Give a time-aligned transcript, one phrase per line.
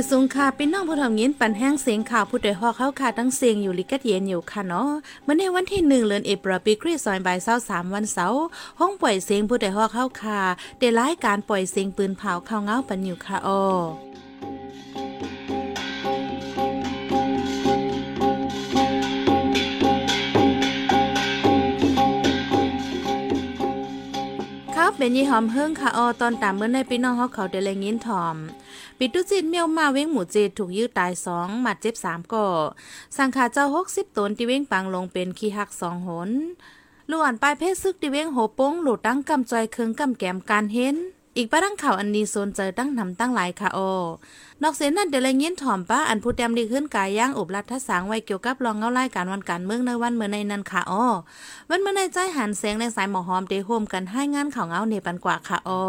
[0.00, 4.90] อยสูงค่ะเป็นน้องผู้ทำยินปันแห้งเสียงข่าวผู้โดยหอกเข้าค่ะตั้งเสียงอยู่ลิกัดเย็นอยู่ค่ะเนาะ
[5.24, 8.42] เมื่อในวันที่หนึ่งเดือนเอพรปีคริสต์ศักราชสามวันเสาร์
[8.80, 10.40] ห้องปล่อยเสียงผู้โดยหอกเข้าค่ะ
[10.78, 13.62] เดร้ายการปล่อยเสียงปืนเผาเข้าเงาปันอยู่ค่ะอ้อ
[25.02, 28.36] เป็นยี่หอมเฮิงค่ะออตอนตามเมื่อในพี่น้องเขาเขาเดลยินถอม
[29.02, 32.46] ปิดตุจิตเมียวมาเว้งหมูเจดถูกยื้อตายสองหมัดเจ็บสามก่อ
[33.16, 36.30] สังขาเจ้าหกสิบตนที่เว้งปังลงเป็นขี้หักสองหน
[37.10, 40.96] ล้วนปลายเพศซึกที่เว้งโหโป้งหลุดตั้งกำจอยเคืองกำแกมการเห็น
[41.36, 43.78] อีกป้าดังข่าวอันนี้โซนเจอตั้งนำตั้งหลายค่ะโอ
[44.62, 51.06] นอกเสียนั่นเดลยินถ่อมป้าอันผู้แดมดีขึ้นกายย่างอบรัฐสางไว้เกี่ยวกับรองเงาไล่การวันการเมืองในวันเมื่อในนั้นค่ะอ้อ
[51.70, 55.80] วันเมื่อในใจหันเสียงในสายหมอหอมเดโฮมกันให้งานข่าวเงาเนปันกว่าค่ะอ้อ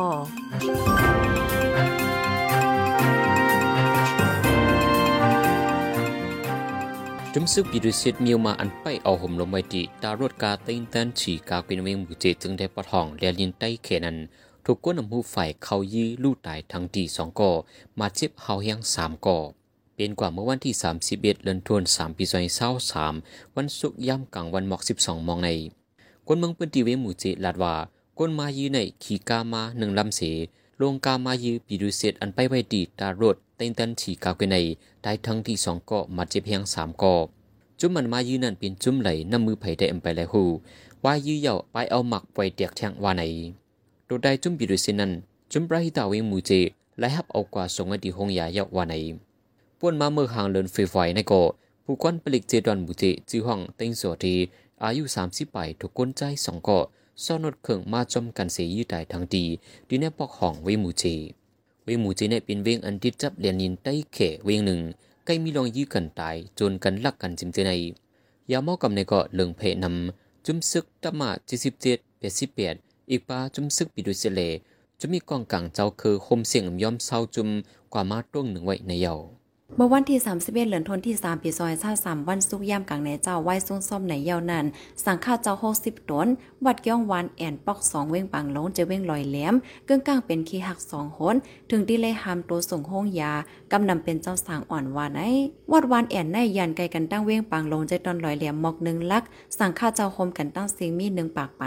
[7.36, 14.18] จุมซึกปีดุสิตมีมาอันไปเอาห่มลงไว้ที่ตารถกาติงตันฉีกาเป็นเวงหมู่เจจึงได้ปะทองเรียลินใต้เขนัน
[14.66, 17.52] ถูกก้นนำหูฝ่ายเขายี้ลู่ตายทั้งทีสองก่อ
[18.00, 19.38] มาเจ็บเฮาเฮียงสามก่อ
[19.96, 22.23] เป็นกว่าเมื่อวันที่ 31เดือนธันวาคมปี
[22.90, 25.50] 2023วันศุกร์ย่ำกลางวันหมอก12มองใน
[26.28, 27.76] ก้นเมืองปืนตีเวงหมู่เจลาดว่า
[28.18, 30.22] ก้นมายีในขี่กามาหนึ่งลำเส
[30.82, 34.56] ลงกามายีปีดุสิตอันไปไว้ดีตารถเต็งตันฉีกาเกใน
[35.04, 37.22] ได้ทั้งที่สองเกาะมาเจ็บเพียงสามเกาะ
[37.80, 40.44] จุ่มมันมายืนนั่นเป็นจุ่มไหลน้ำมือไผ่ได้เอ็มไปแล้วหู
[41.04, 43.23] ว่ายือเหย่าไปเอาหมักไว้เตียกแทงว่าไหน
[44.06, 45.12] โดยได้จุ่มปีดุสิตนั้น
[45.52, 46.52] จุ่มปราหิตาเวงมูเจ
[47.00, 48.94] และฮับเอากว่าสงอดีหงยาเยาว่าไหน
[49.80, 51.50] ป่วนมาเมื่อห่างเลินไฟไฟในเกาะ
[51.86, 54.36] ผู้กวนผลิกเจดอนมูเจจื้อห้องเต็งสวที
[54.84, 56.86] อายุสามสิบไปถูกก้นใจสองเกาะ
[57.23, 59.45] ซ่อนนดเข่งมาจมกันเสียยืดได้ทั้งดี
[59.88, 61.04] ดีในปอกห้องเวมูเจ
[61.86, 64.80] เวมูจีเนี่ยเป็นเวงอันที่จับเรียนินใต้เขเวงหนึ่ง
[65.26, 67.72] ใกล้มีลองยื้อกันตายจนกันลักกันจิมเจใน
[68.52, 72.76] ยาเมากำในเก็เลิงเพนำจุมซึกตมาจิสิบเจ็ดเปดสิบแปด
[73.10, 74.42] อีกปาจุมซึกปิดุเสเล
[74.99, 77.49] จะมีกองกลางเจ้าคือคมเสียงย่อมเศร้าจุม
[77.93, 79.16] กว่ามาต้วงหนึ่งไว้ในเยา
[79.76, 84.65] เมื่อวันที่ 31เดือนธันที่ 3 ปีซอย23วันสุกยามกลางในเจ้าไหว้ซุ่งซ่อมในเยาวนัน
[85.05, 86.27] สังฆาเจ้า60ตน
[86.65, 89.54] วัดย่องวานแอนปอก2เว้งปังลงจะเว้งลอยแหลม
[89.86, 91.36] เกึ่งกลางเป็นขี้หัก2หน
[91.70, 93.33] ถึงที่เลยหามตัวส่งห้องยา
[93.71, 95.21] กำนำเป็นเจ้าสางอ่อนวานไอ
[95.71, 99.23] วัดวานแอนในยันไกลกันตั้งเว้งปังลงใจตอนลอยแหลมหมอกหนึ่งลัก
[99.60, 101.64] สังฆาเจ้าคมกันตั้งเสียงมีหนึ่งปากไป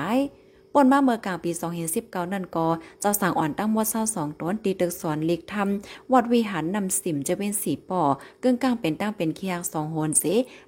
[0.77, 1.51] ป่นมาเมื่อกลางปี
[1.93, 2.67] 2019 นั่นก็
[3.01, 8.03] เจ้าสางอ่อนตั้งวัดเศร้าสองต้นตีตึกสอนลิกทำวัดวิหารนำสิมจะเว้นสีป่อ
[8.43, 10.25] กึ่งกลางเป็นตั้งเป็นเคียงสองโหนเส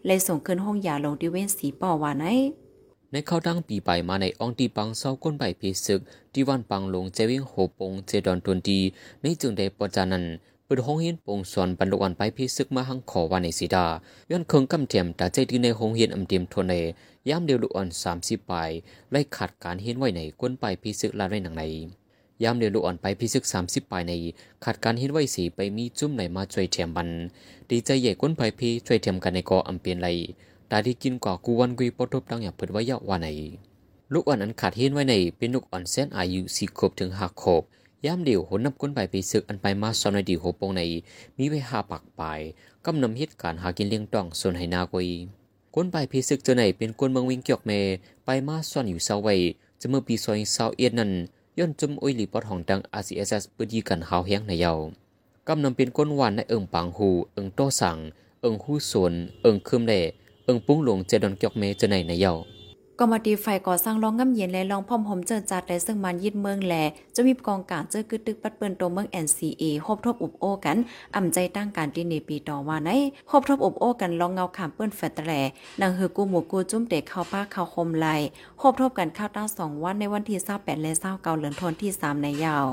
[0.06, 2.24] เลยส่งขึ้นห้องยาลงที่เว้นสีป่อว่าไหน
[3.10, 6.00] ในเข้าดังปีไปมาในอองตีปังเศร้าก้นใบเพศึก
[6.32, 8.80] ที่วันปังลงเจวิงโหปงเจดอนตนดี
[9.20, 10.24] ในจึงได้ปจานัน
[10.70, 13.86] ปิดห้องเฮียนปงสอนบรรลุวันไปเพศึกมาหังขอวันในสีดา
[14.30, 16.74] ย้อนเคิงกำเทียมตาใจดีในห้องเฮียนอำเทียมทนใน
[17.28, 18.70] ยามเดียวลุอ่อนสามสิบปลาย
[19.10, 21.62] ไล่ขาดการเฮียนไว้ในก้นไปเพศึกลาไว้หนังใน
[22.42, 24.12] ยามเดียวลุอ่อนไปพิซึกสามสิบปลายใน
[24.64, 27.08] ขาดการเฮียนไว้สีไปมีจุ่มไหนมาช่วยเทียมบัน
[27.70, 30.08] ดีใจใหญ่ก้นไปพีช่วยเทียมกันในกออำเปียนไร
[30.70, 33.28] ตาที่กินกว่ากูวันกุยปทบดังอย่างเปิดไว้ยาวว่าไหน
[34.12, 40.82] ลูกอ่อนอันขาดเฮียนไว้ในเป็นลูกอ่อนแสนอายุสี่ขวบถึงห้าขวบามเดียวหนนับก้นไปปีศึกอันไปมาสอนในดีโหปงใน
[41.38, 42.40] มีไว้ห้าปากปาย
[42.84, 45.08] กำนำเหตุการหากินเลี้ยงต้องส่วนไหนากุย
[45.74, 47.70] ก้นไปพีศึกเจอไหนเป็นก้นเมืองวิงเกียกเม
[48.24, 49.34] ไปมาซ่อนอยู่เศร้าไว้
[49.80, 51.12] จะเมื่อปีซอยเศร้าเอียดนั้น
[51.58, 54.78] ย้อนจมอุยหลีปอดของดัง RCSS ปืนยีกันหาวเฮียงในเยาว
[55.48, 57.96] กำนำเป็นก้นหวานในเอิงปางหูเอิงโตสั่ง
[58.40, 60.00] เอิงหูสวนเอิงคืมเล่
[60.44, 62.32] เอิงปุ้งหลวงเจดอนเกียกเมเจอในในเยา
[62.98, 66.74] ก็มาดีไฟก่อสร้างรองง่ำเย็นและรองพอมหอมเจอจัดและซึ่งมันยิดเมืองแหล
[67.14, 70.76] จะมีกองกางเจอกึดตึกปัดเปิ้นตัวเมือง NCA ฮบทบอุบโอกัน
[71.16, 72.90] อ่ำใจตั้งการที่ในปีต่อว่าใน
[73.30, 75.32] ฮบทบอุบโอกันลองเงาขามเปิ้นแฟตแหล
[75.80, 78.06] นางฮือกูหมูกูจุ้มเด็กเข้าป้าเข้าคมไหล
[78.60, 82.66] ฮบทบกันข้าวตั้งสองวันในวันที่28และ29เดือนธันวาคมที่3ในยาว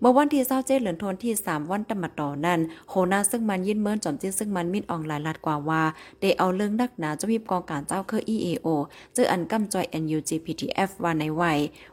[0.00, 5.82] เมื่อวันที่เศร้าเจ็ดเหลือนทนที่ 3 วันตมาต่อนั้นโหนาซึ่งมันยินเมินจอมจิ้นซึ่งมันมิดอองหลายลัดกว่าว่า
[6.20, 8.66] ได้เอาเรื่องนักหนาจะมีกองการเจ้าเคอ EAO
[9.14, 11.52] เจออันกำจอย NUGPTF ว่าในไว้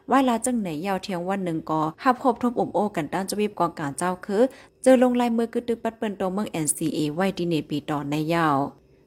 [0.10, 4.44] ว่าลาจังไหนยาวเทียงวันหนึ่งก็หับพบทบอบโอกันด้านจะมีกองการเจ้าคือ
[4.84, 8.58] เจอลงลายมือกึดตึกปัดเปิ้นโตเมือง NCA ไว้ที่ในปีต่อในยาว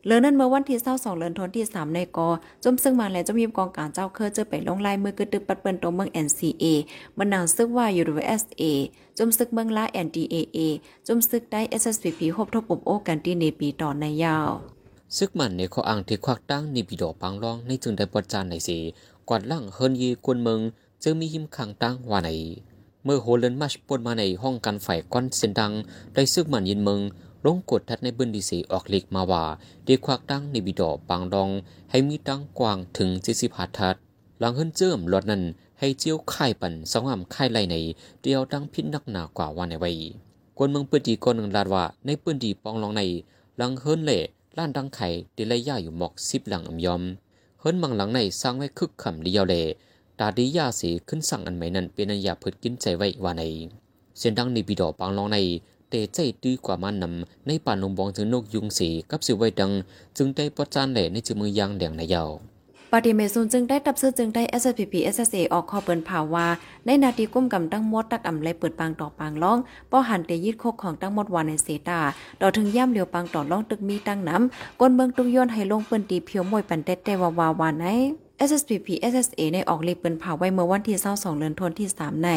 [0.09, 2.29] เลือนั้นเมื่อวันที่22เดือนธันวาคมที่3ในกอ
[2.65, 6.65] จมซึ่งมาแล้วจะมีกองการเจ้าเคอเจอไปลงลายมือกึดตึกปัดเปิ้นโตเมือง NCA
[7.19, 8.63] มันนางซึกว่า USA
[9.19, 10.59] จมซึกเมืองละ NDAA
[11.07, 14.51] จมซึกได้ SSPP ฮบทบอบโอกันที่ในปีต่อในยาว
[15.17, 18.79] ซึกมันในข้ออ้างที่ควักตั้งในปีดอปังรองในจึงได้ประจานในสี
[19.29, 20.61] กวาดล่างเฮินยีกวนเมือง
[21.03, 22.31] จึงมีหิมขังตั้งว่าใน
[23.05, 25.73] เมื่อโฮเลนมัชปนมาในห้องการฝ่ายก้อนเส้นดัง
[26.15, 27.01] ได้ซึกมันยินเมือง
[27.49, 29.45] ลงกดทัดในบึนดีสีออกลิกมาว่า
[29.85, 31.51] เด็กควักตั้งในบิดอปางดอง
[31.91, 33.97] ให้มีตั้งกว้างถึง70หาทัด
[34.39, 35.43] หลังเฮินเจิมรถนั้น
[35.79, 37.77] ให้เจียวค่ปันสองอำค่ายไหลใน
[38.21, 39.91] เดียวตั้งพิษนักหนากว่าวันในไว้
[40.57, 43.03] กวนเมืองปืนดีก่อนหนึ่งลาดว่าในปืนดีปองลองใน
[43.57, 44.19] หลังเฮินเล่
[44.57, 47.03] ล้านดังไข่เดลัยย่าอยู่หมอกสิบหลังอำยอม
[47.61, 49.63] เฮินมังหลังในสร้างไว้คึกขำเดียวเล่
[50.19, 53.43] ตาดียาสีขึ้นสั่งอันใหม่นั้นเป็นอันยาพืชกินใจไว้ว่าใน
[54.19, 55.39] เสียงดังในบิดอปางลองใน
[55.91, 59.73] เตใจตื้อกว่ามันนำในป่านงบองถึงนกยุงสีกับสิไวดัง
[60.17, 62.31] จึงได้ประจานแหล่ในจือมือยางแดงในยาว
[62.93, 66.47] ปฏิเมซุนจึงได้ตับซื้อจึงได้ SPP SSA ออกข้อเปิ้นผ่าว่า
[66.87, 69.59] ในนาทีกุ้มกำตั้งมดตักอำไลเปิดปางต่อปางร้อง
[69.91, 72.01] ป้อหันเตยิดโคกของตั้งมดวานในเซตา
[72.41, 77.87] ดอถึงย่ำเหลียวปางต่อร้องตึกมีตั้งน้ำก้นเมืองตุงย้อนให้ลงเปิ้นตีเพียวมวยปันเต็ดแต่วาวาวานใน
[78.49, 82.31] SSPP SSA ในออกเลเปิ้นผ่าไว้เมื่อวันที่22เดือนธันวาคมที่3ใน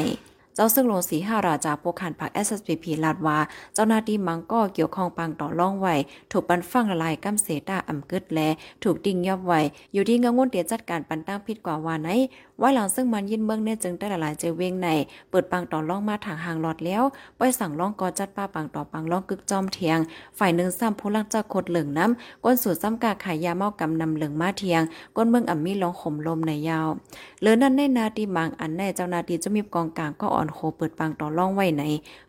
[0.56, 3.38] เจ้าซึ่งลงสีห้าราจากพวกขันผัก SSPP ลาดว่า
[3.74, 5.96] เจ้าหน้าที่มังก็เกี่ยวข้องปังต่อล่องไว้
[6.32, 8.40] ถูกปันฟังละลายกำเสตาอำกึดแล
[8.84, 9.60] ถูกดิ่งยอบไว้
[9.94, 12.10] อยู่ที่เงงวนเตียจัดการปันตั้งผิดกว่าว่าไหน
[12.62, 14.90] ว่าหลังซึ่งมันยินเมืองเนี่ยจึงได้ละลายเจเวงใน
[15.30, 17.04] เปิดปังต่อล่องมาทางหางหลอดแล้ว
[17.40, 20.00] ปล่อยสั่งล่องกอจัดป้าปังต่อปังล่องกึกจอมเทียง
[20.38, 24.82] ฝ่ายหนึ่งซ้ำผู้ลังจะขดเหลืองน้ำก้นสูตรซ้ำกาขายยาเมากำนำเหลืองมาเทียง
[25.16, 26.88] ก้นเมืองอ่ำมีลองข่มลมในยาว
[27.40, 31.84] เหลือนั้นในนาทีบางอันแน่เจ้านาทีจะมีกองกลางก็อ่อนโคเปิดปังต่อล่องไว้ไหน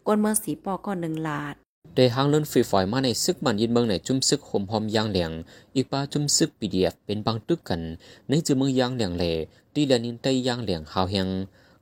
[0.07, 1.62] ก้นเมืองสีปอก็หนึ่งหลาด
[1.97, 5.31] ได้หางเลินฟรีฟอยมาในซึกมันยินเมืองในจุ่มซึกหมหอมยางเหลียง
[5.77, 7.81] อีกปาจุ่มซึกปีดีเอฟเป็นบางตึกกัน
[8.29, 9.25] ในจือเมืองยางเหลียงเล
[9.75, 11.29] ตีแลนินไตยางเหลียงหาวเฮียง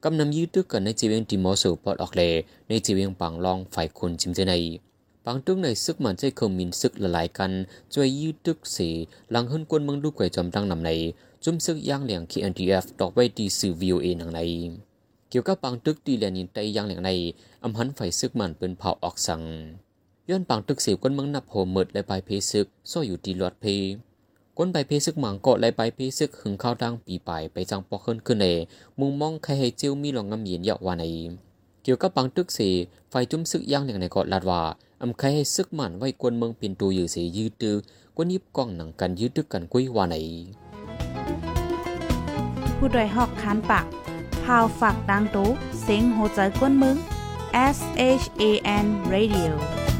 [0.05, 2.23] กำนำยืดตึกกันในจีเวียงติมอสูปอดออกเล
[2.69, 4.55] ในจีเวียงปังลองฝ่ายคนจิมเจใน
[5.25, 7.53] บางตึกในซึกมันใจคงมินซึกละลายกัน
[7.93, 8.89] ช่วยยืดตึกสี
[9.31, 10.91] หลังหุ่นกวนเมืองลูกไก่จอมตั้งนำใน
[11.45, 14.41] จุ่มซึกยางเหลียง KNTF ดอกไว้ดีสื่อ VOA หนังใน
[15.31, 17.11] เกี่ยวกับบางตึกตีแลนินไตยางเหลียงใน
[17.65, 19.43] อำหันฝ่ายซึกมันเป็นเผาออกสัง
[20.31, 23.67] ย้อนปังตึกเสียวก้นเมืองนับโหมดและใบเพซึกซ่ออยู่ดีลอดเพ
[24.59, 28.56] ก้นใบเพซึกหมังเกาะและใบเพซึกหึงข้าวดังปีปลายไปจังปอกขึ้นขึ้นเลย
[28.99, 31.05] มุงมองใครให้เจียวมีหลองงำเย็นยาววานใน
[31.82, 32.71] เกี่ยวกับปังตึกเสี
[33.11, 34.62] ไฟจุ่มซึกย่างอย่างในเกาะลาดว่า
[35.03, 37.76] อำใครให้ซึกหมันไว้กวนเมืองเป็นตัวอยู่เสียยืดตือ
[38.17, 40.17] กวนยิบกล้องหนังกันยืดตึกกันกุ้ยวานใน
[42.76, 43.87] ผู้ดยหอกคานปาก
[44.44, 45.49] พาวฝากดังตู้
[45.83, 46.97] เสียงโหใจกวนมึง
[47.76, 47.79] S
[48.21, 48.43] H A
[48.85, 49.80] N Radio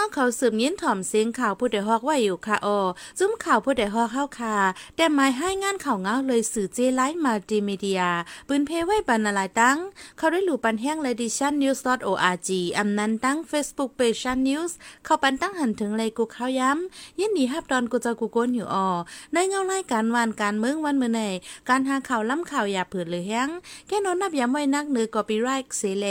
[0.00, 2.78] องเขาสืบยินถ่อมเสียงข่าวผู้ใดฮอกว่าอยู่ค่ะออ
[3.18, 4.56] จุ้มข่าวผู้ใดฮอกเข้าค่ะ
[4.96, 8.02] แต่หมายให้งานข่าวเงาเลยสื่อเจไลฟ์มัลติมีเดีย
[8.48, 9.78] ปืนเพไว้บรรลัยตั้ง
[10.18, 18.88] เขาได้หลู่ปันแห้งเลดิชันนิวส์ .org อำนั้นตั้ง Facebook p a ชันนิวส์เขาปันตั้งหันถึงเลยกูเข้าย้ำยินดีฮับดอนกูจะกูก้นอยู่ออ
[19.32, 21.20] ในเงาไล่การวันการเมืองวันเมื่อไหน
[21.68, 23.48] การหาข่าวล้ำข่าวอย่าเผือหรือแห้ง
[23.86, 26.06] แค่นอนนับย้ำไว้นักเนือกอปีไรค์เสเล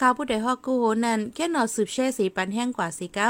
[0.00, 3.28] ข่าวผู้ใดฮอกกูโหนั่นแค่นอนสืบแช่สีปันแห้งกว่าสีกั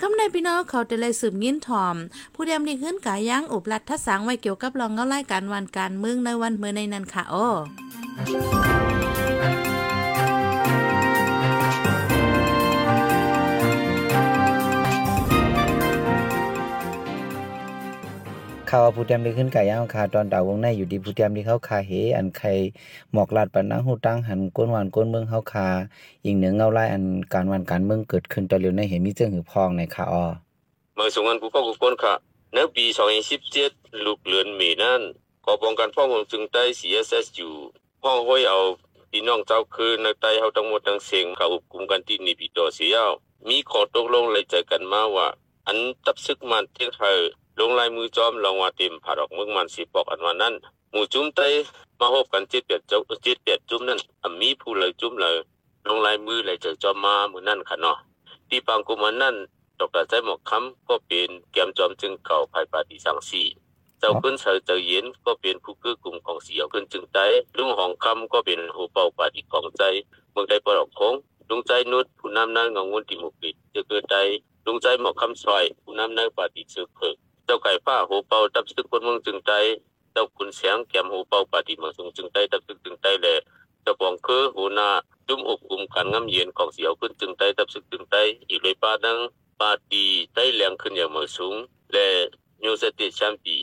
[0.00, 1.96] กำในพี่น้องเขาจะเลยสืบยินถอม
[2.34, 7.46] ผู้เดียมดีขึ้นกายยั้งอุบลัดทัศสังไว้เกี่ยวกับรองเงาไล่การวันการเมืองในวันเมื่อในนันค่ะโอ้
[18.74, 22.48] ข่าวผู้เตรียมได้ขึ้นไกายย่างคาตอนดาววงในอยู่ดีผู้เตรียมที่เขาคาเหอันใคร
[23.12, 25.68] หมอกลาดปันนังหูตั้งหันก้นหวานก้นเมืองเขาคา
[26.24, 30.16] อีกหนึ่งเงาไล่อันการวันการเมืองเกิดขึ้นตอนเร็วในเห็นมีเจ้งหือพองในข่าวอ
[30.94, 32.14] เมื่อสงอันกูก็กูก้นค่ะ
[32.54, 32.84] ในปี
[33.44, 35.00] 2017ลูกเลือนเมนั้น
[35.44, 37.52] ก็ป้องกันพ้องจึงได้ CSS อยู่
[38.04, 38.58] ห้องห้อยเอา
[39.10, 42.96] พี่น้องเจ้าคือในใต้เฮาทั้งหมดทั้งเสียงเขาอุกุมกันที่นี่ปีต่อเสีย
[43.48, 45.28] มีขอตกลงเลยใจกันมาว่า
[45.66, 47.12] อันตับซึกมันเที่ยงเฮา
[47.64, 50.54] ลงลายมือจอมลองว่าต็มผาดอกมืองมันสิปอกอันว่านั้น
[50.90, 51.40] หมู่จุ้มไต
[51.98, 53.98] มาพบกันจ็ดเปียดเจ้าจ็ดเปียดจุ้มนั้น
[54.40, 55.34] มีผู้เลยจุ้มเลย
[55.86, 57.96] ลงลายมือเลยเจะจอมมามือนั่นค่ะเนาะ
[58.48, 59.36] ที่ปังกุมันนั่น
[59.78, 63.42] ดอกกระใจหมอกคำก็เป็นแกมจอมจึงเก่าภายปาฏิสังสี
[63.98, 67.18] เจ้าขึ้นเสยเจอเย็นก็เป็นผู้กือกลุ่มของเสียวขึ้นจึงใจ
[67.56, 69.82] ลุงหองคำก็เป็นหูเป่าปาฏิของใจ
[70.32, 71.14] เมืองใดปลอกคง
[71.48, 74.16] ลุงใจนุดผู้นำนั้นงงวนที่มุกิดจะเกิดใด
[74.66, 79.52] ลุงใจหมอกคำซอยผู้นำนั้นปาฏิสึกเพิก เจ้าไก่ฟ้าหูเป่าตับซึกคนเมืองจึงใจ
[80.12, 83.26] เจ้าคุณเสียงแกมหูเป่าปาฏิเมืองสูงจึงใจตับซึกจึงใจแหล
[83.82, 84.88] เจ้าของคือหูนา
[85.28, 88.14] จุ่มอกกุมขันงำเย็นของเสียวขึ้นจึงใจตับซึกจึงใจ
[88.48, 89.18] อีกเลยป้าดัง
[89.60, 91.54] ปาฏิได้แรงขึ้นอย่างเมืองสูง
[91.92, 92.06] และ
[92.62, 93.56] นิวสติแชมปี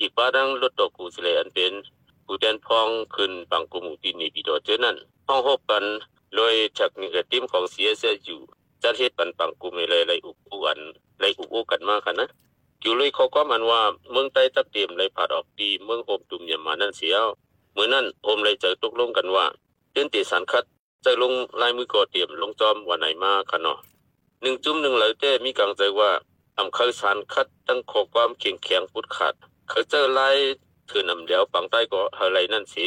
[0.00, 1.72] อีกป้าดังลดตกกูสเลอันเป็น
[2.24, 5.84] ผู้แทนพองขึ้นบางกุมูที่นี่ปีดอเจนั้นห้องหบกัน
[6.34, 8.40] โดยจากนิกติมของ CSS อยู่
[8.82, 10.80] จัดเฮ็ดปันปังกุมเลยเลยอุกอัน
[11.20, 12.28] เลยอุกกันมากนะ
[12.80, 17.24] อยู่เลยเขาก็มันว่าเมืองใต้ตักเตรียมเลยผาดออกดีเมืองอบตุมยามานั่นเสียว
[17.72, 19.46] เมื่อนั้นอมเลยจะตกลงกันว่า
[19.92, 20.64] เตือนติสันคัด
[21.04, 23.78] จะลงลายมือก่อเตรียมลงจอมวันไหนมาคะเนาะ
[24.42, 26.10] หนึ่งจุ่มหนึ่งเลยแต่มีกังใจว่า
[26.58, 29.34] อำเคยสารคัดตั้งขอความเข็งแข็งพุดขาด
[29.68, 30.28] เขาเจอไล่
[30.88, 32.86] ถือนำเดียวปังใต้ก็เฮาไรนั่นสิ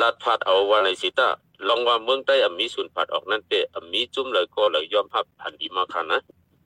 [0.00, 1.28] ลาดพาดเอาวันไหนสิตา
[1.68, 6.20] ลองว่าเมืองใต้อำมีส่วนผัดออกนั่นแต่อำมีจุ่มเลยก็เลยยอมรับพันดีมากค่ะนะ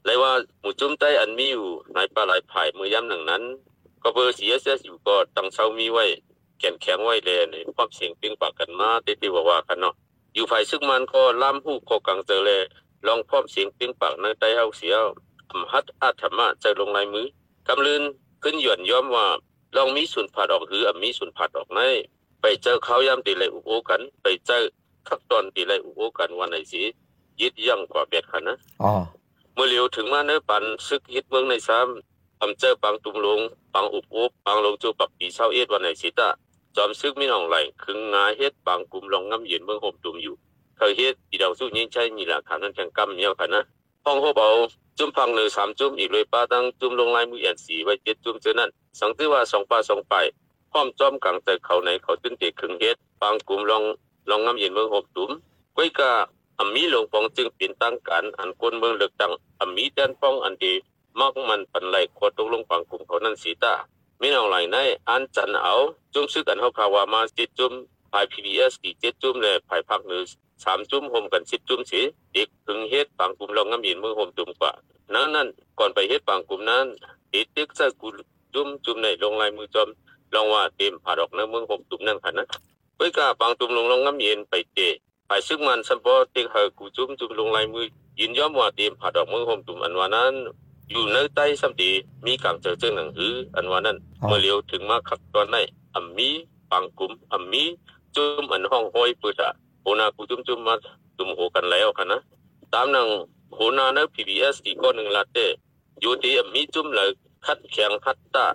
[0.07, 3.43] เลยว่าหมู่จุ่มใต้อันมีอยู่ในปลาไหลภายมือย่ำหนึ่งนั้น
[4.03, 6.05] ก็เบอร์ CSS อยู่ก็ตั้งเช้ามีไว้
[6.59, 9.95] แข็งแข็งไว้เลยในความเสียงปล่งปากกันมาเตๆว่าๆกันเนาะ
[10.35, 12.61] อยู่ฝ่ายซึ่งมันก็ล่ำหู้ก็กังเจอเลย
[13.07, 15.05] ลองพร้อมเสียงปล่งปากในใต้เฮาเสียว
[15.51, 17.27] อำหัดอาธรรมะใจลงลายมือ
[17.69, 18.03] กำลืน
[18.43, 19.27] ขึ้นหย่อนย้อมว่า
[19.77, 21.81] ลองมีส่วนผัดออกหรืออมีส่วนผัดออกใน
[22.41, 24.63] ไปเจอเขายามตีเลยอุโอกัน ไปเจอ
[25.09, 26.83] ขักตอนตีเลยอุโอกันวันไหนสิ
[27.41, 28.93] ยิดยั่งกว่าเบ็ดคันนะอ๋อ
[29.59, 33.41] เมื่อเร็วถึงมาเนื้อปันซึกฮิตเมืองในซ้ำอำเจอปังตุมลง
[33.75, 36.29] ปังอุบอุบปังลงจูปักปีเศร้าเอ็ดวันไหนสิตะ
[36.77, 40.35] จอมซึกไม่นองไหลคึงงาเฮ็ดปังกลุ่มลองง้ำเย็นเมืองห่มตุมอยู่
[40.77, 43.63] เคยเฮ็ดอีดาวสู้ยิงใช้มีหลักฐานนั้นแข่งกำเนี่ยค่ะนะ
[44.05, 44.51] ห้องโฮบเอา
[44.99, 48.71] จุ่มพังหนึ่งสามจุ่มอีกเลยป้าตั้งจุ่มลงลายมือแอนสีไว้เจ็ดจุ่มเจอนั้น
[49.01, 50.15] สังที่ว่าสองป้าสองไป
[50.73, 53.83] พร้อมจอมกังแต่เขาในเขาตื้นเตะคึงเฮ็ดปังกลุ่มลอง
[54.31, 55.31] ลองง้ำเย็นเมืองห่มตุม
[55.77, 56.13] ก้อยกา
[56.59, 60.73] อำมีหลวงปองจึงเป็นตั้งการอันคนเมืองเลือกตั้งอำมีแดนป้องอันดี
[61.21, 63.75] มักมันปันไหลขอตกลงปังกลุ่มเขานั้นสีตา
[64.21, 64.77] มีน้องไหลใน
[65.09, 65.75] อันจันเอา
[66.15, 67.73] จุ่มซึกอันเฮาคาวามาจิตจุ่ม
[68.13, 70.23] ภาย PBS อีกเจ็ดจุ่มและภายภาคเหนือ
[70.65, 72.01] สามจุ่มโฮมกันสิบจุ่มสิ
[72.33, 74.73] เด็กถึงเฮ็ดปังกลุ่มลองงำยินเมืองโฮมจุ่มกว่า
[75.15, 75.49] นั้นนั้น
[75.79, 76.85] ก่อนไปเฮ็ดปังกลุ่มนั้น
[77.33, 78.09] ติดตึกซะกุ
[78.55, 79.89] จุ่มจุ่มในลงลายมือจอม
[80.35, 82.47] ลองว่าเต็มผาดอกในเมืองโฮมจุ่มนั่นค่ะนะ
[82.97, 85.05] เว้ยกาปังตุ่มลงลองงำยินไปเตไปซึ่งมันสัมปเจ
[87.09, 87.87] มจุมลงลายมือ
[88.21, 90.35] ยินยอมว่าเตรียมผาดอกมือหมตุมอันวานั้น
[90.91, 91.91] อยู่ในใต้สัมตี
[92.27, 95.57] มีการเจอเจอหนังหืออันวานั้นเมื่อเลี้ยวถึงมาขับตอนใน
[95.95, 96.31] อัมมี
[96.71, 97.65] ปังกุมอัมมี
[98.17, 99.53] จุมอันห้องห้อยปืดอะ
[99.83, 100.75] โหนากูจุมจุมมา
[101.17, 102.21] จุมโหกันแล้วค่ะนะ
[102.75, 103.07] ตามนัง
[103.55, 105.39] โหนาใน PBS อีกก้อนหนึ่งลาเต
[106.01, 107.09] อยู่ที่อัมมีจุมเลย
[107.47, 108.47] คัดแข็งคัดตา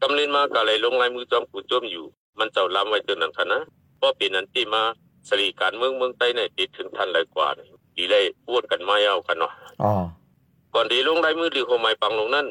[0.00, 2.04] กำเล่นมากะเลยลงลายมือจอมกูจุมอยู่
[2.38, 3.60] มันเจ้าล้ำไว้ตัวนั้นค่ะนะ
[3.96, 4.82] เพราะเป็นอันที่มา
[5.28, 9.92] สรีการเมืองเมืองใต้เนี่ยติดถึงทันหลายกว่านี่ดีเลยพูดกันไม่เอากันเนาะอ๋อ
[10.74, 12.46] ก่อนที่ลงลายมือหรือโฮไมปังลงนั้น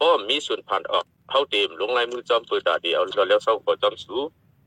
[0.00, 4.16] ก็มีส่วนผ่านออกเฮาเต็มลงลายมือจอมเปิดดาเดียวแล้วเศร้าก็จอมสู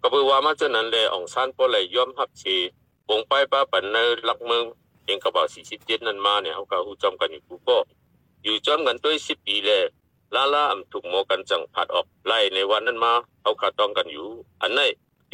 [0.02, 2.56] ก็เพื่อว่ามาเจานั้นแลอองซานก็เลยยอมรับสิ
[3.10, 4.64] วงไปป้าปันในหลักเมือง
[5.06, 5.48] เองก็บอก
[5.78, 7.78] 47นั้นมาเนี่ยเฮาก็ฮู้จอมกันอยู่กูก็
[8.44, 9.84] อยู่จอมกันด้วย10ปีแล้ว
[10.36, 14.28] ลาลาอำถูกโมกันจังผัดออกไล่ในวันนั้นมาเฮาขาต้องกันอยู่
[14.62, 14.82] อันไหน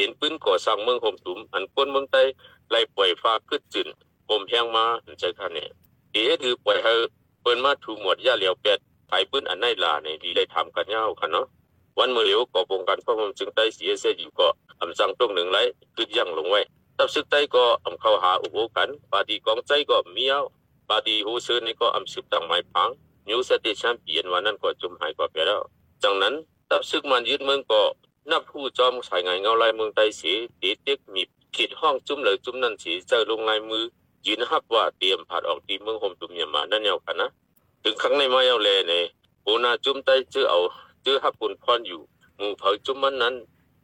[0.01, 2.21] เป็นปืนก่อสร้างเมืองโฮมตุมอันก้นเมืองใต้
[2.69, 3.87] ไล่ปล่อยฟ้าขึ้นจืน
[4.27, 4.85] ผมแพงมา
[5.19, 5.69] ใจคันเนี่ย
[6.13, 6.93] ดีคือปล่อยให้
[7.41, 11.47] เปิ้นมาถูกหมดย่าเหลียวเป็ดไผปืนอันไหนลาเนี่ยดีได้ทำกันยาวคันเนาะ
[11.97, 14.47] วันเมื่อเหลียวก่อปงกันพราะมจึงได้เสียเสียอยู่ก็
[14.81, 15.59] อำสั่งตรงหนึ่งไร
[15.95, 16.61] คือยังลงไว้
[16.97, 20.41] ตับซึกใต้ก็อำเข้าหาอุโบกันปาดีกองใจก็มีเอา
[20.89, 22.89] ปาดีโฮเซอร์นี่ก็อำสืบตั้งไม้พัง
[23.27, 25.61] นิวสเตชันเปลี่ยนวันนั้นก็จุมหายก็ไปแล้ว
[26.03, 26.33] จังนั้น
[26.69, 27.81] ตับซึกมันยึดเมืองก็
[28.29, 31.21] นับผู้จอมสายงานเงาลายเมืองใต้สีตีเต็กมี
[31.55, 33.83] ขีดห้องจุ้มเลยจุ้มนั่นสีเจอลงลายมือ
[34.25, 37.29] ยืนฮับว่าเตรียมผัดออกตีเมืองห่มตุ่มยามานั่นเดียวกันนะ
[37.83, 39.03] ถึงครั้งในมาเอาแลเนี่ย
[39.43, 40.59] โอนาจุ้มใต้เจอเอา
[41.03, 42.01] เจอฮับปุ่นพรอยู่
[42.37, 43.35] หมู่เผยจุ้มมันนั้น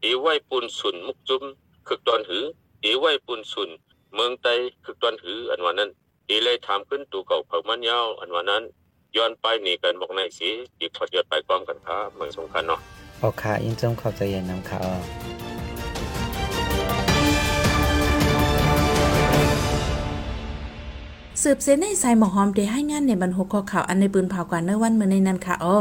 [0.01, 1.43] เอไว้ปุ่นสุนมุกจุ้ม
[1.87, 2.43] คึกตอนหือ
[2.81, 3.69] เอไว้ปุ่นสุน
[4.13, 4.53] เมืองใต้
[4.83, 5.89] คึกตอนหืออันวันนั้น
[6.27, 8.63] เอเลยถามขึ้นตัวเก่าเผามันยาวอันวันนั้น
[9.15, 12.81] ย้อนไปหนีกันบอกในสีอีกพอดยอดไปพร้อมกันครับเมืองสงคัญเนาะ
[13.23, 14.95] ออกค่ะยินจมขอบใจเย็นนำค่ะอ๋อ
[21.43, 25.77] สืบเส้นในสายหมอหอมได้ให้งานในบรรทุกข้อข่าวอันในปืนเผากว่าเนื้อวันเมื่อในนั้นค่ะอ้อ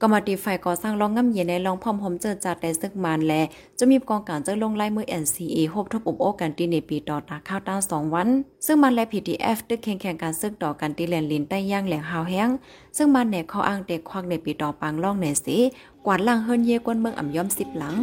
[0.00, 3.42] ก็มาตีไฟก่อสร้างรองง่ำเย็นในรองพร้อมหอมเจอจัดแต่ซึกมันและ
[3.78, 8.28] จะมีกองการเจอลงลายมือ NCA ฮบทบอบโอกันตีในปีต่อตาข้าวต้าสองวัน
[8.66, 12.48] ซึ่งมันและ PDF ตึกแข่งแข่งการซึกต่อกันตีแลนลินใต้ย่างแหลงหาวแห้ง
[12.96, 15.56] ซึ่งมันเนี่ยเขาอ้างเด็กควักในปีต่อปังล่องในสี
[15.97, 17.96] ก วาดล่างเฮินเยกวนเมืองอ่ำย้อมสิบหลัง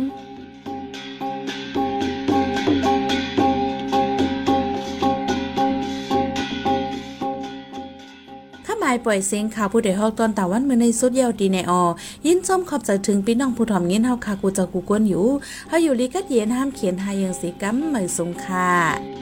[8.66, 11.84] ถ้าหมายปล่อยเสียงข่าวผู้ใดฮอกตอนตาวันเมื่อในสุดเยาวดีในออ
[12.26, 15.26] ยินส้มขอบใจถึงพี่น้องผู้ถ่อมเงินเฮาคากูจะกูกวนอยู่
[15.70, 19.15] เฮาอยู่ลีกัดเย็นห้ามเขียนหายังสีกัมเหมยสงค่ะ